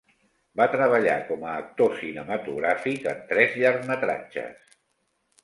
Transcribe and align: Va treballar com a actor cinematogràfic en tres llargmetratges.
Va 0.59 0.65
treballar 0.75 1.17
com 1.27 1.45
a 1.49 1.51
actor 1.63 1.93
cinematogràfic 1.99 3.07
en 3.13 3.21
tres 3.35 3.55
llargmetratges. 3.61 4.75